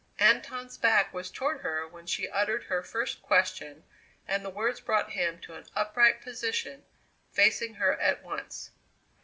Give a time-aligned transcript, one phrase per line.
[0.17, 3.83] Anton's back was toward her when she uttered her first question
[4.27, 6.83] and the words brought him to an upright position,
[7.31, 8.71] facing her at once.